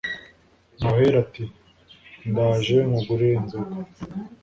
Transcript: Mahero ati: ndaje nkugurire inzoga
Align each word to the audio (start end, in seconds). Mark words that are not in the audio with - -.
Mahero 0.81 1.17
ati: 1.25 1.43
ndaje 2.29 2.77
nkugurire 2.87 3.33
inzoga 3.39 3.75